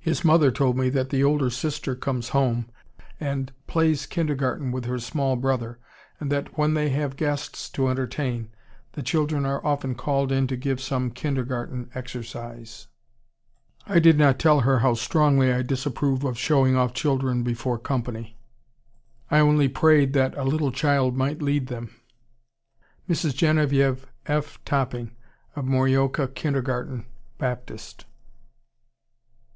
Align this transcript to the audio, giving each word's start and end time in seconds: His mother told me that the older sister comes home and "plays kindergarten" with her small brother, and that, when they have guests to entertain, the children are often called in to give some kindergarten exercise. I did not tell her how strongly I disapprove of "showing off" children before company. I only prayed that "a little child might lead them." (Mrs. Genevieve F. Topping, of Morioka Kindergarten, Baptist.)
His 0.00 0.24
mother 0.24 0.50
told 0.50 0.76
me 0.76 0.88
that 0.88 1.10
the 1.10 1.22
older 1.22 1.48
sister 1.48 1.94
comes 1.94 2.30
home 2.30 2.66
and 3.20 3.52
"plays 3.68 4.04
kindergarten" 4.04 4.72
with 4.72 4.84
her 4.86 4.98
small 4.98 5.36
brother, 5.36 5.78
and 6.18 6.28
that, 6.32 6.58
when 6.58 6.74
they 6.74 6.88
have 6.88 7.14
guests 7.14 7.68
to 7.70 7.86
entertain, 7.86 8.50
the 8.94 9.02
children 9.04 9.46
are 9.46 9.64
often 9.64 9.94
called 9.94 10.32
in 10.32 10.48
to 10.48 10.56
give 10.56 10.80
some 10.80 11.12
kindergarten 11.12 11.88
exercise. 11.94 12.88
I 13.86 14.00
did 14.00 14.18
not 14.18 14.40
tell 14.40 14.62
her 14.62 14.80
how 14.80 14.94
strongly 14.94 15.52
I 15.52 15.62
disapprove 15.62 16.24
of 16.24 16.36
"showing 16.36 16.74
off" 16.74 16.92
children 16.92 17.44
before 17.44 17.78
company. 17.78 18.36
I 19.30 19.38
only 19.38 19.68
prayed 19.68 20.14
that 20.14 20.36
"a 20.36 20.42
little 20.42 20.72
child 20.72 21.16
might 21.16 21.40
lead 21.40 21.68
them." 21.68 21.94
(Mrs. 23.08 23.36
Genevieve 23.36 24.04
F. 24.26 24.58
Topping, 24.64 25.12
of 25.54 25.64
Morioka 25.64 26.26
Kindergarten, 26.26 27.06
Baptist.) 27.38 28.04